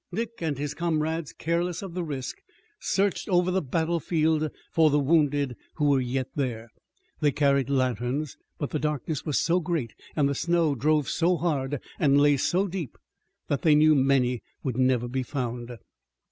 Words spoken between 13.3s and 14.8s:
that they knew many would